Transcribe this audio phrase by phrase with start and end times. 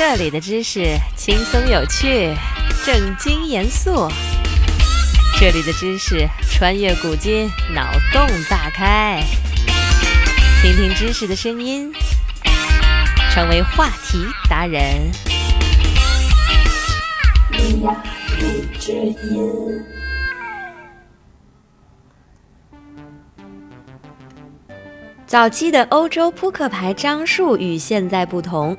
[0.00, 2.32] 这里的知识轻松有趣，
[2.86, 4.06] 正经严肃。
[5.40, 9.20] 这里的知识穿越古今，脑洞大开。
[10.62, 11.92] 听听知识的声音，
[13.32, 15.10] 成为话题达人。
[25.26, 28.78] 早期的欧洲扑克牌张数与现在不同。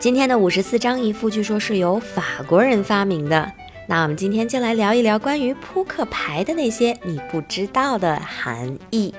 [0.00, 3.52] 今天的五十四张一副，据说是由法国人发明的。
[3.86, 9.14] 那我们今天就来聊一聊关于扑克牌的那些你不知道的含义。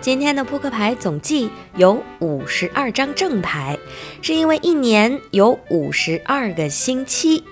[0.00, 3.76] 今天的扑克牌总计有五十二张正牌，
[4.22, 7.42] 是因为一年有五十二个星期。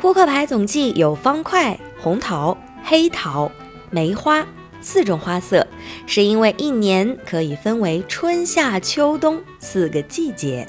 [0.00, 3.48] 扑克牌总计有方块、红桃、黑桃、
[3.90, 4.44] 梅花
[4.80, 5.64] 四种花色，
[6.08, 10.66] 是因为一年可以分为春夏秋冬四个季节。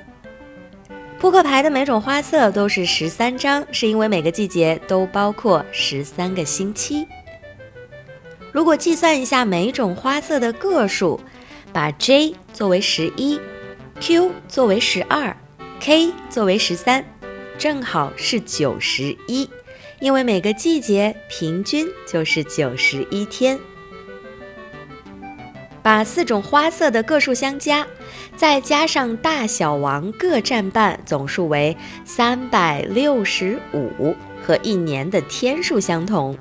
[1.22, 7.08] 扑克牌的每种花色都是十三张，是因为每个季节都包括十三个星期。
[8.52, 11.22] 如果计算一下每种花色的个数，
[11.72, 13.40] 把 J 作为十一
[14.00, 15.38] ，Q 作为十二
[15.80, 17.06] ，K 作为十三，
[17.56, 19.48] 正好是九十一，
[20.00, 23.60] 因为每个季节平均就是九十一天。
[25.84, 27.86] 把四种花色的个数相加，
[28.36, 36.38] 再加上大小王各占半，总数为三百六十五，和一年的天数相同。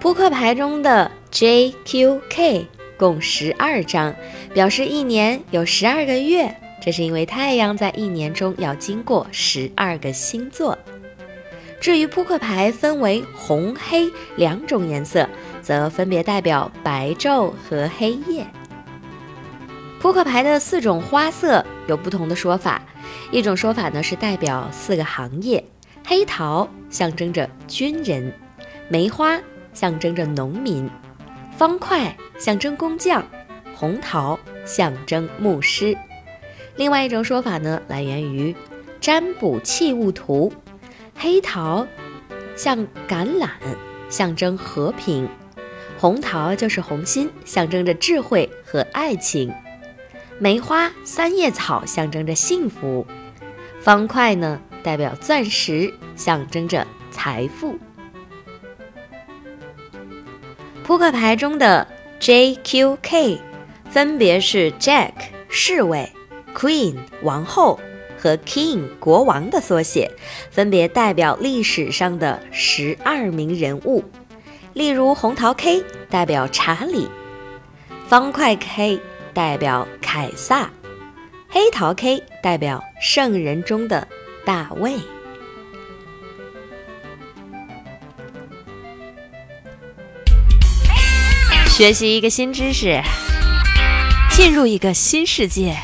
[0.00, 4.14] 扑克牌中的 J、Q、K 共十二张，
[4.52, 10.76] 表示一年有十二个月，这是因为太阳在一年中要经过十二个星座。
[11.80, 15.28] 至于扑克牌分为红、黑两种颜色。
[15.60, 18.46] 则分别代表白昼和黑夜。
[20.00, 22.80] 扑克牌的四种花色有不同的说法，
[23.30, 25.62] 一种说法呢是代表四个行业：
[26.06, 28.32] 黑桃象征着军人，
[28.88, 29.38] 梅花
[29.74, 30.88] 象征着农民，
[31.54, 33.22] 方块象征工匠，
[33.74, 35.94] 红桃象征牧师。
[36.76, 38.56] 另外一种说法呢来源于
[39.02, 40.50] 占卜器物图，
[41.20, 41.84] 黑桃
[42.54, 43.48] 像橄榄，
[44.08, 45.28] 象征和平。
[45.98, 49.50] 红桃就是红心，象征着智慧和爱情；
[50.38, 53.04] 梅花、三叶草象征着幸福；
[53.80, 57.76] 方块呢，代表钻石，象征着财富。
[60.84, 61.84] 扑克牌中的
[62.20, 63.40] J、Q、K
[63.90, 65.12] 分别是 Jack
[65.48, 66.12] 侍卫、
[66.54, 67.80] Queen 王后
[68.18, 70.10] 和 King 国王的缩写，
[70.50, 74.04] 分别代表历史上的十二名人物。
[74.74, 77.08] 例如，红桃 K 代表查理，
[78.08, 79.00] 方块 K
[79.32, 80.70] 代表凯撒，
[81.48, 84.06] 黑桃 K 代表圣人中的
[84.44, 84.94] 大卫。
[91.66, 93.00] 学习一个新知识，
[94.30, 95.76] 进入一个新世界。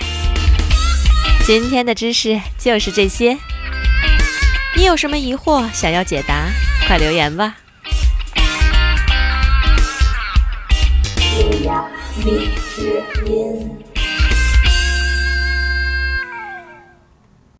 [1.46, 3.36] 今天的知识就是这些。
[4.74, 6.46] 你有什么疑惑想要解答？
[6.86, 7.56] 快留言吧。
[12.24, 13.93] 米之音。